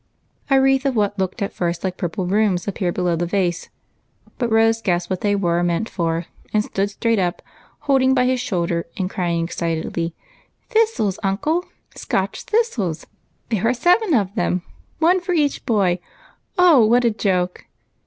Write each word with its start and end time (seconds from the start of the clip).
A 0.49 0.59
wreath 0.59 0.83
of 0.87 0.95
what 0.95 1.19
looked 1.19 1.43
at 1.43 1.53
first 1.53 1.83
like 1.83 1.95
purple 1.95 2.25
brooms 2.25 2.67
appeared 2.67 2.95
below 2.95 3.15
the 3.15 3.27
vase, 3.27 3.69
but 4.39 4.49
Rose 4.51 4.81
guessed 4.81 5.11
what 5.11 5.21
they 5.21 5.35
were 5.35 5.61
meant 5.61 5.87
for 5.87 6.25
and 6.51 6.63
stood 6.63 6.89
straight 6.89 7.19
up, 7.19 7.43
holding 7.81 8.15
by 8.15 8.25
his 8.25 8.39
shoulder, 8.39 8.87
and 8.97 9.11
crying 9.11 9.43
excitedly, 9.43 10.15
—"Thistles, 10.71 11.19
uncle, 11.21 11.65
Scotch 11.93 12.41
thistles! 12.45 13.05
There 13.49 13.67
are 13.67 13.75
seven 13.75 14.15
of 14.15 14.33
them,— 14.33 14.63
one 14.97 15.21
for 15.21 15.33
each 15.33 15.67
boy! 15.67 15.99
Oh, 16.57 16.83
what 16.83 17.05
a 17.05 17.11
joke 17.11 17.67